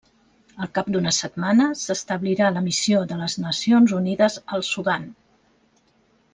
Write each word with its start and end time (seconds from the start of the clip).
Al 0.65 0.69
cap 0.77 0.87
d'una 0.95 1.11
setmana, 1.17 1.67
s'establirà 1.81 2.49
la 2.57 2.65
Missió 2.69 3.03
de 3.13 3.19
les 3.21 3.37
Nacions 3.45 3.95
Unides 4.01 4.41
al 4.57 4.67
Sudan. 4.73 5.07